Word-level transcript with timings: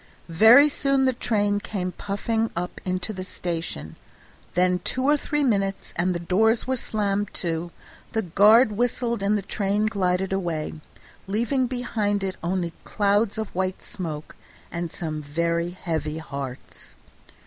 Very 0.29 0.67
soon 0.67 1.05
the 1.05 1.13
train 1.13 1.59
came 1.59 1.91
puffing 1.91 2.49
up 2.55 2.81
into 2.83 3.13
the 3.13 3.23
station; 3.23 3.97
then 4.55 4.79
two 4.79 5.03
or 5.03 5.15
three 5.15 5.43
minutes, 5.43 5.93
and 5.95 6.15
the 6.15 6.19
doors 6.19 6.65
were 6.65 6.75
slammed 6.75 7.31
to, 7.35 7.69
the 8.11 8.23
guard 8.23 8.71
whistled, 8.71 9.21
and 9.21 9.37
the 9.37 9.43
train 9.43 9.85
glided 9.85 10.33
away, 10.33 10.73
leaving 11.27 11.67
behind 11.67 12.23
it 12.23 12.35
only 12.41 12.73
clouds 12.83 13.37
of 13.37 13.53
white 13.53 13.83
smoke 13.83 14.35
and 14.71 14.91
some 14.91 15.21
very 15.21 15.69
heavy 15.69 16.17
hearts. 16.17 16.95